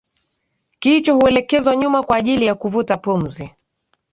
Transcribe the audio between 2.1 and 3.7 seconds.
ajili ya kuvuta pumzi